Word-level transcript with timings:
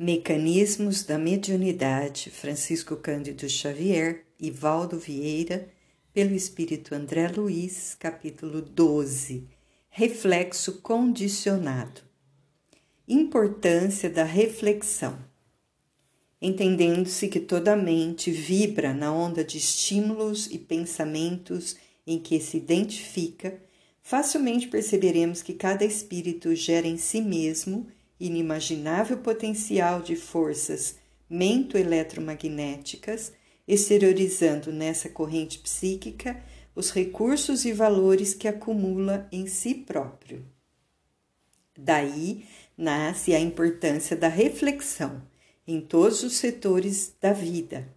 Mecanismos 0.00 1.02
da 1.02 1.18
Mediunidade, 1.18 2.30
Francisco 2.30 2.94
Cândido 2.94 3.48
Xavier 3.48 4.26
e 4.38 4.48
Valdo 4.48 4.96
Vieira, 4.96 5.68
pelo 6.14 6.36
Espírito 6.36 6.94
André 6.94 7.26
Luiz, 7.26 7.96
capítulo 7.98 8.62
12 8.62 9.48
Reflexo 9.90 10.80
condicionado. 10.82 12.02
Importância 13.08 14.08
da 14.08 14.22
reflexão. 14.22 15.18
Entendendo-se 16.40 17.26
que 17.26 17.40
toda 17.40 17.74
mente 17.74 18.30
vibra 18.30 18.94
na 18.94 19.12
onda 19.12 19.42
de 19.42 19.58
estímulos 19.58 20.46
e 20.46 20.60
pensamentos 20.60 21.74
em 22.06 22.20
que 22.20 22.38
se 22.38 22.58
identifica, 22.58 23.60
facilmente 24.00 24.68
perceberemos 24.68 25.42
que 25.42 25.54
cada 25.54 25.84
espírito 25.84 26.54
gera 26.54 26.86
em 26.86 26.96
si 26.96 27.20
mesmo 27.20 27.88
inimaginável 28.20 29.18
potencial 29.18 30.02
de 30.02 30.16
forças 30.16 30.96
mento-eletromagnéticas, 31.28 33.32
exteriorizando 33.66 34.72
nessa 34.72 35.08
corrente 35.08 35.58
psíquica 35.58 36.42
os 36.74 36.90
recursos 36.90 37.64
e 37.64 37.72
valores 37.72 38.34
que 38.34 38.48
acumula 38.48 39.28
em 39.30 39.46
si 39.46 39.74
próprio. 39.74 40.44
Daí 41.76 42.44
nasce 42.76 43.34
a 43.34 43.40
importância 43.40 44.16
da 44.16 44.28
reflexão 44.28 45.22
em 45.66 45.80
todos 45.80 46.22
os 46.22 46.34
setores 46.34 47.14
da 47.20 47.32
vida. 47.32 47.88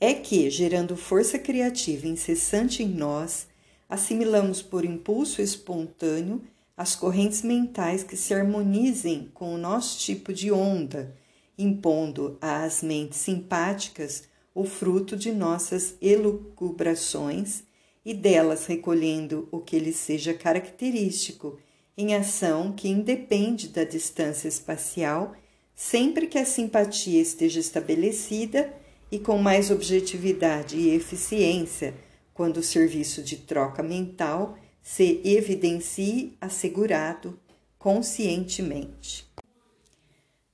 É 0.00 0.14
que, 0.14 0.48
gerando 0.48 0.96
força 0.96 1.38
criativa 1.38 2.06
incessante 2.06 2.82
em 2.82 2.88
nós, 2.88 3.48
assimilamos 3.88 4.62
por 4.62 4.84
impulso 4.84 5.42
espontâneo 5.42 6.42
as 6.78 6.94
correntes 6.94 7.42
mentais 7.42 8.04
que 8.04 8.16
se 8.16 8.32
harmonizem 8.32 9.32
com 9.34 9.52
o 9.52 9.58
nosso 9.58 9.98
tipo 9.98 10.32
de 10.32 10.52
onda, 10.52 11.12
impondo 11.58 12.38
às 12.40 12.84
mentes 12.84 13.18
simpáticas 13.18 14.28
o 14.54 14.64
fruto 14.64 15.16
de 15.16 15.32
nossas 15.32 15.96
elucubrações 16.00 17.64
e 18.04 18.14
delas 18.14 18.66
recolhendo 18.66 19.48
o 19.50 19.58
que 19.58 19.76
lhes 19.76 19.96
seja 19.96 20.32
característico, 20.32 21.58
em 21.96 22.14
ação 22.14 22.70
que 22.70 22.88
independe 22.88 23.70
da 23.70 23.82
distância 23.82 24.46
espacial, 24.46 25.34
sempre 25.74 26.28
que 26.28 26.38
a 26.38 26.44
simpatia 26.44 27.20
esteja 27.20 27.58
estabelecida 27.58 28.72
e 29.10 29.18
com 29.18 29.36
mais 29.36 29.72
objetividade 29.72 30.76
e 30.76 30.94
eficiência, 30.94 31.92
quando 32.32 32.58
o 32.58 32.62
serviço 32.62 33.20
de 33.20 33.36
troca 33.38 33.82
mental 33.82 34.56
se 34.90 35.20
evidencie 35.22 36.32
assegurado 36.40 37.38
conscientemente. 37.78 39.28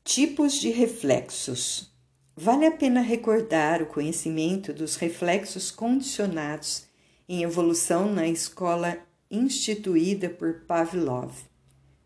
Tipos 0.03 0.55
de 0.55 0.71
reflexos. 0.71 1.95
Vale 2.37 2.67
a 2.67 2.73
pena 2.73 3.01
recordar 3.01 3.81
o 3.81 3.87
conhecimento 3.87 4.73
dos 4.73 4.97
reflexos 4.97 5.71
condicionados 5.71 6.83
em 7.29 7.45
evolução 7.45 8.13
na 8.13 8.27
escola 8.27 8.99
instituída 9.31 10.29
por 10.29 10.63
Pavlov. 10.67 11.33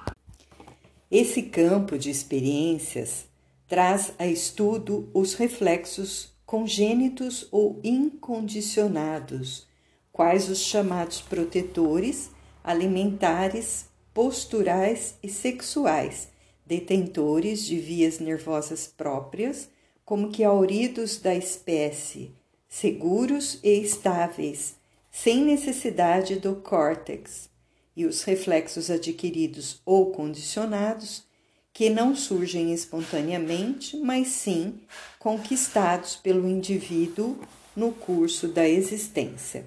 esse 1.17 1.43
campo 1.43 1.97
de 1.97 2.11
experiências 2.11 3.27
traz 3.69 4.13
a 4.19 4.27
estudo 4.27 5.09
os 5.15 5.35
reflexos 5.35 6.33
congênitos 6.45 7.47
ou 7.53 7.79
incondicionados, 7.85 9.65
quais 10.11 10.49
os 10.49 10.59
chamados 10.59 11.21
protetores, 11.21 12.31
alimentares, 12.65 13.87
posturais 14.13 15.15
e 15.23 15.29
sexuais, 15.29 16.31
detentores 16.67 17.65
de 17.65 17.79
vias 17.79 18.19
nervosas 18.19 18.89
próprias, 18.89 19.69
como 20.05 20.31
que 20.31 20.43
auridos 20.43 21.19
da 21.21 21.33
espécie, 21.33 22.33
seguros 22.69 23.61
e 23.63 23.81
estáveis, 23.81 24.75
sem 25.13 25.45
necessidade 25.45 26.41
do 26.41 26.57
córtex, 26.57 27.49
e 27.97 28.07
os 28.07 28.23
reflexos 28.23 28.91
adquiridos 28.91 29.81
ou 29.85 30.11
condicionados, 30.11 31.25
que 31.73 31.91
não 31.91 32.15
surgem 32.15 32.73
espontaneamente, 32.73 33.97
mas 33.97 34.29
sim 34.29 34.81
conquistados 35.19 36.17
pelo 36.17 36.49
indivíduo 36.49 37.39
no 37.75 37.93
curso 37.93 38.49
da 38.49 38.69
existência. 38.69 39.67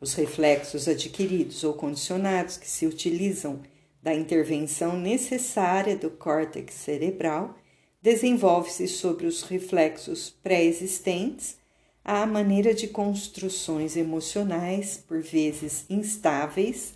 Os 0.00 0.14
reflexos 0.14 0.88
adquiridos 0.88 1.64
ou 1.64 1.74
condicionados 1.74 2.56
que 2.56 2.68
se 2.68 2.86
utilizam 2.86 3.60
da 4.02 4.14
intervenção 4.14 4.98
necessária 4.98 5.96
do 5.96 6.10
córtex 6.10 6.74
cerebral 6.74 7.56
desenvolve-se 8.02 8.86
sobre 8.86 9.26
os 9.26 9.42
reflexos 9.42 10.28
pré-existentes 10.42 11.56
à 12.04 12.26
maneira 12.26 12.74
de 12.74 12.86
construções 12.86 13.96
emocionais, 13.96 15.02
por 15.08 15.22
vezes 15.22 15.86
instáveis, 15.88 16.92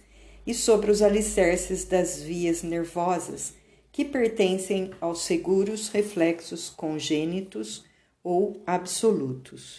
e 0.48 0.54
sobre 0.54 0.90
os 0.90 1.02
alicerces 1.02 1.84
das 1.84 2.22
vias 2.22 2.62
nervosas, 2.62 3.52
que 3.92 4.02
pertencem 4.02 4.92
aos 4.98 5.20
seguros 5.20 5.90
reflexos 5.90 6.70
congênitos 6.70 7.84
ou 8.24 8.62
absolutos. 8.66 9.78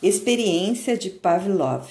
Experiência 0.00 0.96
de 0.96 1.10
Pavlov. 1.10 1.88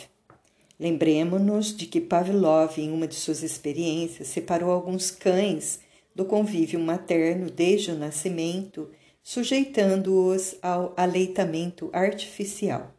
Lembremos-nos 0.80 1.76
de 1.76 1.88
que 1.88 2.00
Pavlov, 2.00 2.78
em 2.78 2.90
uma 2.90 3.06
de 3.06 3.16
suas 3.16 3.44
experiências, 3.44 4.30
separou 4.30 4.72
alguns 4.72 5.12
cães 5.12 5.82
do 6.16 6.24
convívio 6.24 6.80
materno 6.80 7.50
desde 7.52 7.92
o 7.92 7.98
nascimento, 7.98 8.90
sujeitando-os 9.22 10.56
ao 10.62 10.94
aleitamento 10.96 11.90
artificial. 11.92 12.97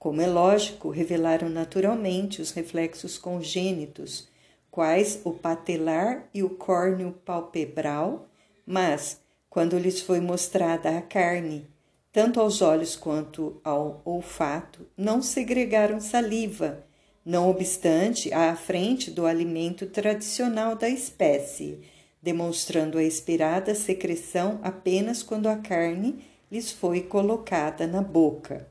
Como 0.00 0.22
é 0.22 0.26
lógico, 0.26 0.88
revelaram 0.88 1.50
naturalmente 1.50 2.40
os 2.40 2.52
reflexos 2.52 3.18
congênitos, 3.18 4.26
quais 4.70 5.20
o 5.24 5.30
patelar 5.30 6.26
e 6.32 6.42
o 6.42 6.48
córneo 6.48 7.12
palpebral, 7.22 8.26
mas, 8.64 9.20
quando 9.50 9.78
lhes 9.78 10.00
foi 10.00 10.18
mostrada 10.18 10.96
a 10.96 11.02
carne, 11.02 11.66
tanto 12.10 12.40
aos 12.40 12.62
olhos 12.62 12.96
quanto 12.96 13.60
ao 13.62 14.00
olfato, 14.06 14.86
não 14.96 15.20
segregaram 15.20 16.00
saliva, 16.00 16.82
não 17.22 17.50
obstante 17.50 18.32
à 18.32 18.56
frente 18.56 19.10
do 19.10 19.26
alimento 19.26 19.84
tradicional 19.84 20.74
da 20.74 20.88
espécie, 20.88 21.82
demonstrando 22.22 22.96
a 22.96 23.04
esperada 23.04 23.74
secreção 23.74 24.60
apenas 24.62 25.22
quando 25.22 25.46
a 25.46 25.56
carne 25.56 26.24
lhes 26.50 26.72
foi 26.72 27.02
colocada 27.02 27.86
na 27.86 28.00
boca. 28.00 28.66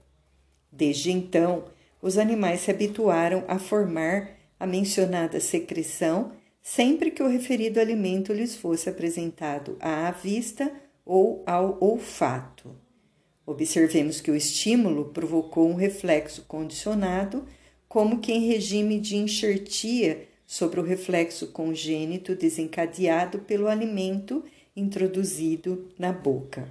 Desde 0.71 1.11
então, 1.11 1.65
os 2.01 2.17
animais 2.17 2.61
se 2.61 2.71
habituaram 2.71 3.43
a 3.47 3.59
formar 3.59 4.31
a 4.59 4.67
mencionada 4.67 5.39
secreção 5.39 6.31
sempre 6.61 7.11
que 7.11 7.23
o 7.23 7.27
referido 7.27 7.79
alimento 7.79 8.33
lhes 8.33 8.55
fosse 8.55 8.89
apresentado 8.89 9.77
à 9.79 10.11
vista 10.11 10.71
ou 11.05 11.43
ao 11.45 11.77
olfato. 11.81 12.75
Observemos 13.45 14.21
que 14.21 14.29
o 14.29 14.35
estímulo 14.35 15.05
provocou 15.05 15.67
um 15.67 15.73
reflexo 15.73 16.43
condicionado, 16.43 17.45
como 17.87 18.19
que 18.19 18.31
em 18.31 18.45
regime 18.45 18.99
de 18.99 19.15
enxertia 19.15 20.27
sobre 20.45 20.79
o 20.79 20.83
reflexo 20.83 21.47
congênito 21.47 22.35
desencadeado 22.35 23.39
pelo 23.39 23.67
alimento 23.67 24.43
introduzido 24.75 25.89
na 25.97 26.13
boca. 26.13 26.69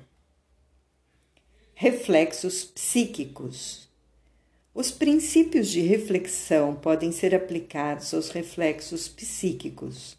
Reflexos 1.75 2.65
psíquicos. 2.65 3.88
Os 4.79 4.93
princípios 4.93 5.67
de 5.71 5.81
reflexão 5.81 6.73
podem 6.73 7.11
ser 7.11 7.35
aplicados 7.35 8.15
aos 8.15 8.31
reflexos 8.31 9.09
psíquicos. 9.09 10.17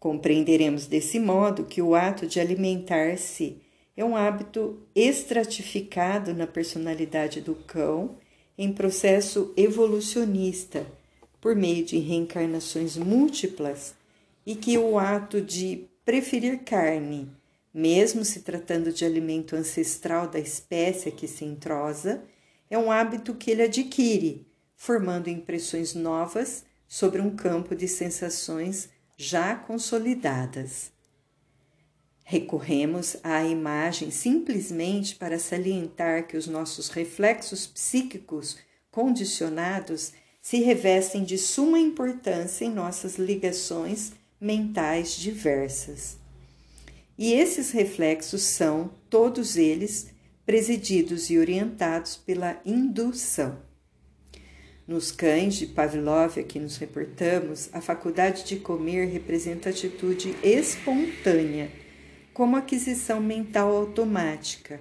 Compreenderemos 0.00 0.86
desse 0.86 1.20
modo 1.20 1.64
que 1.64 1.82
o 1.82 1.94
ato 1.94 2.26
de 2.26 2.40
alimentar-se 2.40 3.58
é 3.94 4.02
um 4.02 4.16
hábito 4.16 4.80
estratificado 4.94 6.32
na 6.32 6.46
personalidade 6.46 7.42
do 7.42 7.54
cão 7.54 8.16
em 8.56 8.72
processo 8.72 9.52
evolucionista, 9.58 10.86
por 11.38 11.54
meio 11.54 11.84
de 11.84 11.98
reencarnações 11.98 12.96
múltiplas, 12.96 13.94
e 14.46 14.54
que 14.54 14.78
o 14.78 14.98
ato 14.98 15.38
de 15.38 15.86
preferir 16.02 16.60
carne, 16.64 17.28
mesmo 17.74 18.24
se 18.24 18.40
tratando 18.40 18.90
de 18.90 19.04
alimento 19.04 19.54
ancestral 19.54 20.28
da 20.28 20.38
espécie 20.38 21.10
que 21.10 21.28
se 21.28 21.44
entrosa, 21.44 22.22
é 22.72 22.78
um 22.78 22.90
hábito 22.90 23.34
que 23.34 23.50
ele 23.50 23.64
adquire, 23.64 24.46
formando 24.74 25.28
impressões 25.28 25.94
novas 25.94 26.64
sobre 26.88 27.20
um 27.20 27.36
campo 27.36 27.76
de 27.76 27.86
sensações 27.86 28.88
já 29.14 29.54
consolidadas. 29.54 30.90
Recorremos 32.24 33.18
à 33.22 33.44
imagem 33.44 34.10
simplesmente 34.10 35.16
para 35.16 35.38
salientar 35.38 36.26
que 36.26 36.34
os 36.34 36.46
nossos 36.46 36.88
reflexos 36.88 37.66
psíquicos 37.66 38.56
condicionados 38.90 40.14
se 40.40 40.60
revestem 40.60 41.24
de 41.24 41.36
suma 41.36 41.78
importância 41.78 42.64
em 42.64 42.70
nossas 42.70 43.18
ligações 43.18 44.12
mentais 44.40 45.14
diversas. 45.14 46.16
E 47.18 47.34
esses 47.34 47.70
reflexos 47.70 48.40
são, 48.40 48.90
todos 49.10 49.58
eles, 49.58 50.06
presididos 50.44 51.30
e 51.30 51.38
orientados 51.38 52.16
pela 52.16 52.60
indução. 52.64 53.58
Nos 54.86 55.12
cães 55.12 55.54
de 55.54 55.66
Pavlov 55.66 56.38
a 56.38 56.42
que 56.42 56.58
nos 56.58 56.76
reportamos, 56.76 57.70
a 57.72 57.80
faculdade 57.80 58.44
de 58.44 58.56
comer 58.56 59.06
representa 59.06 59.70
atitude 59.70 60.34
espontânea, 60.42 61.70
como 62.34 62.56
aquisição 62.56 63.20
mental 63.20 63.74
automática, 63.76 64.80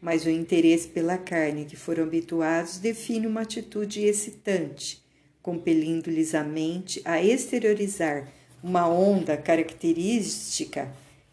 mas 0.00 0.24
o 0.24 0.30
interesse 0.30 0.88
pela 0.88 1.18
carne 1.18 1.64
que 1.64 1.76
foram 1.76 2.04
habituados 2.04 2.78
define 2.78 3.26
uma 3.26 3.40
atitude 3.40 4.04
excitante, 4.04 5.02
compelindo-lhes 5.42 6.34
a 6.34 6.44
mente 6.44 7.02
a 7.04 7.22
exteriorizar 7.22 8.28
uma 8.62 8.88
onda 8.88 9.36
característica 9.36 10.90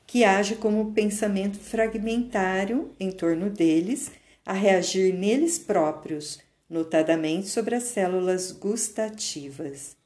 que 0.08 0.24
age 0.24 0.56
como 0.56 0.94
pensamento 0.94 1.60
fragmentário 1.60 2.92
em 2.98 3.12
torno 3.12 3.50
deles, 3.50 4.10
a 4.46 4.54
reagir 4.54 5.14
neles 5.14 5.60
próprios, 5.60 6.40
notadamente 6.70 7.50
sobre 7.50 7.76
as 7.76 7.84
células 7.84 8.54
gustativas. 8.54 9.98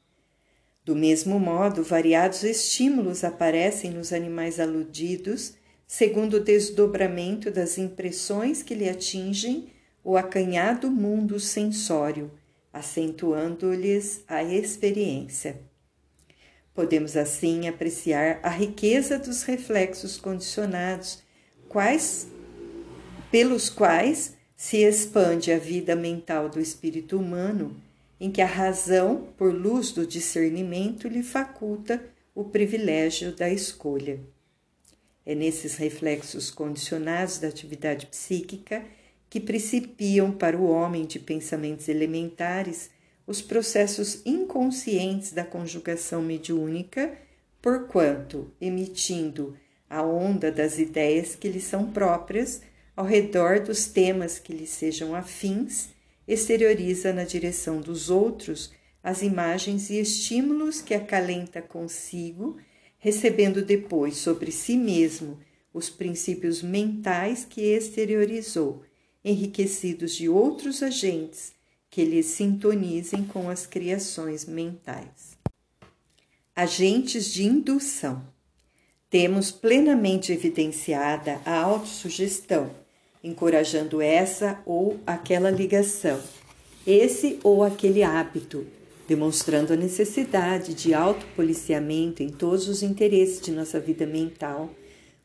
Do 0.83 0.95
mesmo 0.95 1.39
modo, 1.39 1.83
variados 1.83 2.43
estímulos 2.43 3.23
aparecem 3.23 3.91
nos 3.91 4.11
animais 4.11 4.59
aludidos, 4.59 5.53
segundo 5.85 6.37
o 6.37 6.43
desdobramento 6.43 7.51
das 7.51 7.77
impressões 7.77 8.63
que 8.63 8.73
lhe 8.73 8.89
atingem 8.89 9.67
o 10.03 10.17
acanhado 10.17 10.89
mundo 10.89 11.39
sensório, 11.39 12.31
acentuando-lhes 12.73 14.23
a 14.27 14.43
experiência. 14.43 15.70
Podemos 16.73 17.17
assim 17.17 17.67
apreciar 17.67 18.39
a 18.41 18.49
riqueza 18.49 19.19
dos 19.19 19.43
reflexos 19.43 20.17
condicionados, 20.17 21.21
quais 21.67 22.27
pelos 23.29 23.69
quais 23.69 24.35
se 24.55 24.77
expande 24.77 25.51
a 25.51 25.57
vida 25.57 25.95
mental 25.95 26.49
do 26.49 26.59
espírito 26.59 27.17
humano, 27.17 27.75
em 28.19 28.29
que 28.29 28.41
a 28.41 28.45
razão, 28.45 29.29
por 29.37 29.53
luz 29.53 29.91
do 29.91 30.05
discernimento, 30.05 31.07
lhe 31.07 31.23
faculta 31.23 32.03
o 32.35 32.43
privilégio 32.43 33.35
da 33.35 33.49
escolha. 33.49 34.19
É 35.25 35.33
nesses 35.33 35.77
reflexos 35.77 36.51
condicionados 36.51 37.39
da 37.39 37.47
atividade 37.47 38.05
psíquica 38.05 38.83
que 39.29 39.39
principiam 39.39 40.31
para 40.31 40.57
o 40.57 40.69
homem 40.69 41.05
de 41.05 41.17
pensamentos 41.17 41.87
elementares 41.87 42.91
os 43.31 43.41
processos 43.41 44.21
inconscientes 44.25 45.31
da 45.31 45.45
conjugação 45.45 46.21
mediúnica, 46.21 47.17
porquanto, 47.61 48.51
emitindo 48.59 49.57
a 49.89 50.03
onda 50.03 50.51
das 50.51 50.77
ideias 50.77 51.33
que 51.33 51.47
lhe 51.47 51.61
são 51.61 51.93
próprias, 51.93 52.61
ao 52.93 53.05
redor 53.05 53.61
dos 53.61 53.85
temas 53.85 54.37
que 54.37 54.51
lhe 54.51 54.67
sejam 54.67 55.15
afins, 55.15 55.87
exterioriza 56.27 57.13
na 57.13 57.23
direção 57.23 57.79
dos 57.79 58.09
outros 58.09 58.73
as 59.01 59.21
imagens 59.21 59.89
e 59.89 59.97
estímulos 59.97 60.81
que 60.81 60.93
acalenta 60.93 61.61
consigo, 61.61 62.57
recebendo 62.99 63.63
depois 63.63 64.17
sobre 64.17 64.51
si 64.51 64.75
mesmo 64.75 65.39
os 65.73 65.89
princípios 65.89 66.61
mentais 66.61 67.45
que 67.45 67.61
exteriorizou, 67.61 68.83
enriquecidos 69.23 70.15
de 70.15 70.27
outros 70.27 70.83
agentes 70.83 71.53
que 71.91 72.05
lhes 72.05 72.27
sintonizem 72.27 73.25
com 73.25 73.49
as 73.49 73.67
criações 73.67 74.45
mentais. 74.45 75.37
Agentes 76.55 77.25
de 77.25 77.45
indução. 77.45 78.23
Temos 79.09 79.51
plenamente 79.51 80.31
evidenciada 80.31 81.41
a 81.45 81.59
autossugestão, 81.59 82.71
encorajando 83.21 84.01
essa 84.01 84.61
ou 84.65 85.01
aquela 85.05 85.51
ligação, 85.51 86.21
esse 86.87 87.37
ou 87.43 87.61
aquele 87.61 88.03
hábito, 88.03 88.65
demonstrando 89.05 89.73
a 89.73 89.75
necessidade 89.75 90.73
de 90.73 90.93
autopoliciamento 90.93 92.23
em 92.23 92.29
todos 92.29 92.69
os 92.69 92.81
interesses 92.81 93.41
de 93.41 93.51
nossa 93.51 93.81
vida 93.81 94.05
mental, 94.05 94.69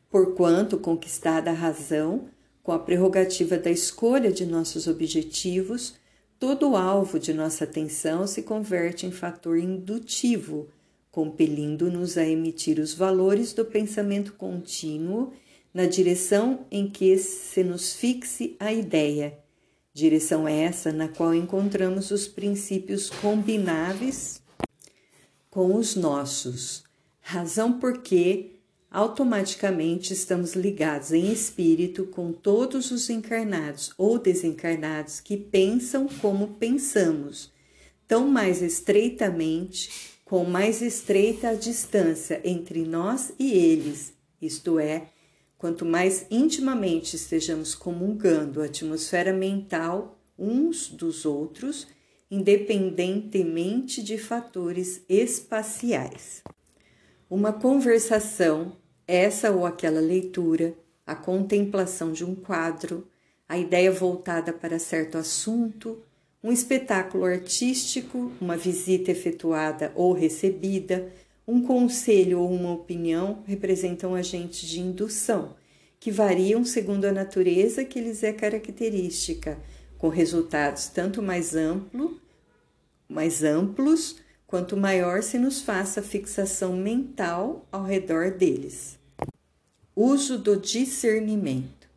porquanto 0.09 0.77
conquistada 0.77 1.49
a 1.49 1.53
razão, 1.53 2.27
com 2.61 2.73
a 2.73 2.79
prerrogativa 2.79 3.57
da 3.57 3.71
escolha 3.71 4.33
de 4.33 4.45
nossos 4.45 4.85
objetivos, 4.85 5.95
todo 6.39 6.75
alvo 6.75 7.19
de 7.19 7.33
nossa 7.33 7.63
atenção 7.63 8.27
se 8.27 8.43
converte 8.43 9.05
em 9.05 9.11
fator 9.11 9.57
indutivo, 9.57 10.67
compelindo-nos 11.11 12.17
a 12.17 12.25
emitir 12.25 12.79
os 12.79 12.93
valores 12.93 13.53
do 13.53 13.65
pensamento 13.65 14.33
contínuo 14.33 15.33
na 15.73 15.85
direção 15.85 16.65
em 16.71 16.89
que 16.89 17.17
se 17.17 17.63
nos 17.63 17.93
fixe 17.93 18.55
a 18.59 18.71
ideia, 18.71 19.37
direção 19.93 20.47
essa 20.47 20.91
na 20.91 21.07
qual 21.07 21.33
encontramos 21.33 22.11
os 22.11 22.27
princípios 22.27 23.09
combináveis 23.09 24.41
com 25.49 25.75
os 25.75 25.95
nossos, 25.95 26.83
razão 27.19 27.79
porque 27.79 28.56
automaticamente 28.89 30.13
estamos 30.13 30.53
ligados 30.53 31.11
em 31.11 31.31
espírito 31.31 32.05
com 32.05 32.31
todos 32.31 32.89
os 32.91 33.09
encarnados 33.09 33.93
ou 33.97 34.17
desencarnados 34.17 35.19
que 35.19 35.35
pensam 35.35 36.07
como 36.21 36.55
pensamos, 36.55 37.51
tão 38.07 38.27
mais 38.27 38.61
estreitamente, 38.61 40.17
com 40.23 40.43
mais 40.45 40.81
estreita 40.81 41.49
a 41.49 41.53
distância 41.53 42.41
entre 42.43 42.83
nós 42.83 43.31
e 43.37 43.53
eles, 43.53 44.13
isto 44.41 44.79
é, 44.79 45.09
quanto 45.57 45.85
mais 45.85 46.25
intimamente 46.29 47.15
estejamos 47.15 47.73
comungando 47.73 48.61
a 48.61 48.65
atmosfera 48.65 49.33
mental 49.33 50.19
uns 50.37 50.87
dos 50.89 51.25
outros, 51.25 51.87
independentemente 52.29 54.03
de 54.03 54.17
fatores 54.17 55.01
espaciais. 55.09 56.43
Uma 57.29 57.51
conversação, 57.51 58.71
essa 59.05 59.51
ou 59.51 59.65
aquela 59.65 59.99
leitura, 59.99 60.73
a 61.05 61.13
contemplação 61.13 62.13
de 62.13 62.23
um 62.23 62.33
quadro, 62.33 63.05
a 63.49 63.57
ideia 63.57 63.91
voltada 63.91 64.53
para 64.53 64.79
certo 64.79 65.17
assunto, 65.17 66.01
um 66.41 66.53
espetáculo 66.53 67.25
artístico, 67.25 68.31
uma 68.39 68.55
visita 68.55 69.11
efetuada 69.11 69.91
ou 69.93 70.13
recebida, 70.13 71.11
um 71.45 71.61
conselho 71.61 72.39
ou 72.39 72.49
uma 72.49 72.71
opinião 72.71 73.43
representam 73.45 74.15
agentes 74.15 74.65
de 74.65 74.79
indução, 74.79 75.53
que 75.99 76.09
variam 76.09 76.63
segundo 76.63 77.03
a 77.03 77.11
natureza 77.11 77.83
que 77.83 77.99
lhes 77.99 78.23
é 78.23 78.31
característica, 78.31 79.59
com 79.97 80.07
resultados 80.07 80.87
tanto 80.87 81.21
mais 81.21 81.53
amplo, 81.57 82.21
mais 83.09 83.43
amplos 83.43 84.15
quanto 84.47 84.77
maior 84.77 85.21
se 85.21 85.37
nos 85.37 85.61
faça 85.61 86.01
fixação 86.01 86.73
mental 86.73 87.67
ao 87.69 87.83
redor 87.83 88.31
deles. 88.31 88.97
Uso 89.93 90.37
do 90.37 90.55
discernimento. 90.55 91.87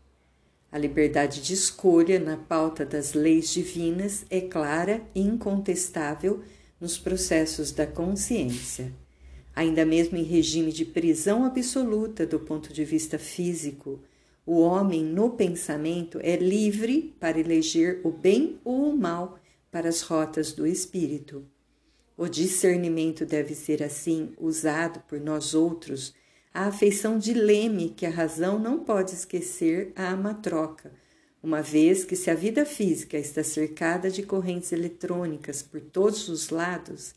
A 0.73 0.77
liberdade 0.77 1.41
de 1.43 1.55
escolha 1.55 2.19
na 2.19 2.37
pauta 2.37 2.85
das 2.85 3.13
leis 3.13 3.51
divinas 3.51 4.25
é 4.29 4.41
clara 4.41 5.01
e 5.15 5.21
incontestável 5.21 6.43
nos 6.81 6.99
processos 6.99 7.71
da 7.71 7.87
consciência. 7.87 8.93
Ainda 9.55 9.85
mesmo 9.85 10.17
em 10.17 10.25
regime 10.25 10.73
de 10.73 10.85
prisão 10.85 11.45
absoluta 11.45 12.27
do 12.27 12.41
ponto 12.41 12.73
de 12.73 12.85
vista 12.85 13.19
físico, 13.19 14.01
o 14.45 14.61
homem 14.61 15.05
no 15.05 15.31
pensamento 15.31 16.19
é 16.23 16.35
livre 16.37 17.15
para 17.21 17.39
eleger 17.39 18.01
o 18.03 18.11
bem 18.11 18.59
ou 18.65 18.91
o 18.91 18.97
mal 18.97 19.39
para 19.71 19.89
as 19.89 20.01
rotas 20.01 20.53
do 20.53 20.67
espírito. 20.67 21.45
O 22.21 22.29
discernimento 22.29 23.25
deve 23.25 23.55
ser 23.55 23.83
assim 23.83 24.35
usado 24.39 25.01
por 25.09 25.19
nós 25.19 25.55
outros, 25.55 26.15
a 26.53 26.67
afeição 26.67 27.19
de 27.19 27.33
leme 27.33 27.89
que 27.89 28.05
a 28.05 28.11
razão 28.11 28.59
não 28.59 28.81
pode 28.85 29.15
esquecer 29.15 29.91
à 29.97 30.15
matroca, 30.15 30.93
uma 31.43 31.63
vez 31.63 32.05
que 32.05 32.15
se 32.15 32.31
a 32.31 32.35
vida 32.35 32.67
física 32.67 33.17
está 33.17 33.43
cercada 33.43 34.11
de 34.11 34.23
correntes 34.23 34.71
eletrônicas 34.71 35.63
por 35.63 35.81
todos 35.81 36.29
os 36.29 36.51
lados, 36.51 37.15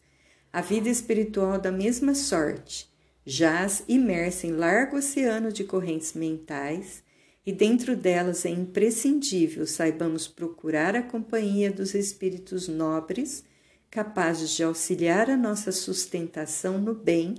a 0.54 0.62
vida 0.62 0.88
espiritual 0.88 1.60
da 1.60 1.70
mesma 1.70 2.16
sorte 2.16 2.90
jaz 3.26 3.84
imersa 3.90 4.48
em 4.48 4.52
largo 4.52 4.96
oceano 4.96 5.52
de 5.52 5.66
correntes 5.66 6.14
mentais 6.14 7.04
e 7.46 7.52
dentro 7.52 7.98
delas 7.98 8.46
é 8.46 8.52
imprescindível 8.52 9.68
saibamos 9.68 10.30
procurar 10.30 10.96
a 10.96 11.04
companhia 11.04 11.70
dos 11.70 11.94
espíritos 11.94 12.70
nobres 12.70 13.44
capazes 13.94 14.50
de 14.50 14.64
auxiliar 14.64 15.30
a 15.30 15.38
nossa 15.38 15.72
sustentação 15.72 16.80
no 16.80 16.96
bem, 16.96 17.36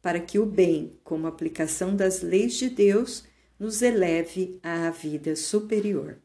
para 0.00 0.20
que 0.20 0.38
o 0.38 0.46
bem, 0.46 1.00
como 1.02 1.26
aplicação 1.26 1.96
das 1.96 2.22
leis 2.22 2.54
de 2.54 2.70
Deus, 2.70 3.24
nos 3.58 3.82
eleve 3.82 4.60
à 4.62 4.88
vida 4.90 5.34
superior. 5.34 6.18